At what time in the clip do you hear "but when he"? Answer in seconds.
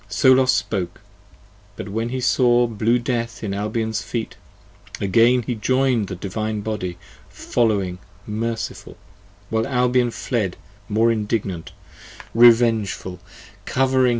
1.75-2.19